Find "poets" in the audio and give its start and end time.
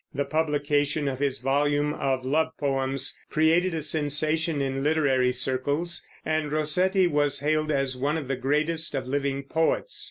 9.43-9.99